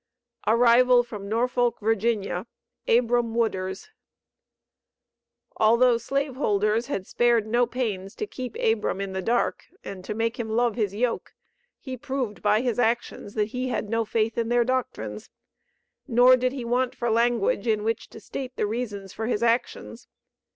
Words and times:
ARRIVAL 0.47 1.03
FROM 1.03 1.29
NORFOLK, 1.29 1.77
VA. 1.79 2.47
ABRAM 2.87 3.35
WOODERS. 3.35 3.91
Although 5.57 5.99
slave 5.99 6.37
holders 6.37 6.87
had 6.87 7.05
spared 7.05 7.45
no 7.45 7.67
pains 7.67 8.15
to 8.15 8.25
keep 8.25 8.55
Abram 8.57 8.99
in 8.99 9.13
the 9.13 9.21
dark 9.21 9.65
and 9.83 10.03
to 10.03 10.15
make 10.15 10.39
him 10.39 10.49
love 10.49 10.75
his 10.75 10.95
yoke, 10.95 11.35
he 11.77 11.95
proved 11.95 12.41
by 12.41 12.61
his 12.61 12.79
actions, 12.79 13.35
that 13.35 13.49
he 13.49 13.67
had 13.67 13.89
no 13.91 14.03
faith 14.03 14.39
in 14.39 14.49
their 14.49 14.63
doctrines. 14.65 15.29
Nor 16.07 16.35
did 16.35 16.51
he 16.51 16.65
want 16.65 16.95
for 16.95 17.11
language 17.11 17.67
in 17.67 17.83
which 17.83 18.09
to 18.09 18.19
state 18.19 18.55
the 18.55 18.65
reasons 18.65 19.13
for 19.13 19.27
his 19.27 19.43
actions. 19.43 20.07